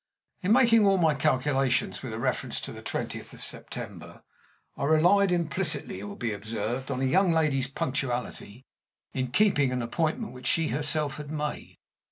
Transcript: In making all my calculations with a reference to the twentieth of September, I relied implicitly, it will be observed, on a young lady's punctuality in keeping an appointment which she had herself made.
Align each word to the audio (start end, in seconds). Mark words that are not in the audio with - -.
In 0.41 0.51
making 0.51 0.87
all 0.87 0.97
my 0.97 1.13
calculations 1.13 2.01
with 2.01 2.11
a 2.11 2.17
reference 2.17 2.59
to 2.61 2.71
the 2.71 2.81
twentieth 2.81 3.33
of 3.33 3.43
September, 3.45 4.23
I 4.75 4.85
relied 4.85 5.31
implicitly, 5.31 5.99
it 5.99 6.05
will 6.05 6.15
be 6.15 6.33
observed, 6.33 6.89
on 6.89 7.01
a 7.01 7.05
young 7.05 7.31
lady's 7.31 7.67
punctuality 7.67 8.65
in 9.13 9.27
keeping 9.27 9.71
an 9.71 9.83
appointment 9.83 10.33
which 10.33 10.47
she 10.47 10.69
had 10.69 10.77
herself 10.77 11.19
made. 11.27 11.77